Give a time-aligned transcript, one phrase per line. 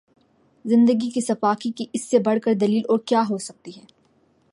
[0.65, 3.85] زندگی کی سفاکی کی اس سے بڑھ کر دلیل اور کیا ہوسکتی ہے